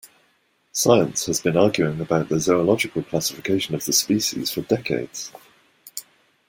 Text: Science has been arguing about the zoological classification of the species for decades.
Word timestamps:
Science 0.71 1.27
has 1.27 1.41
been 1.41 1.55
arguing 1.55 2.01
about 2.01 2.27
the 2.27 2.39
zoological 2.39 3.03
classification 3.03 3.75
of 3.75 3.85
the 3.85 3.93
species 3.93 4.49
for 4.49 4.61
decades. 4.61 5.31